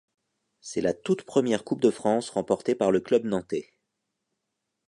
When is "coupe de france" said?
1.63-2.31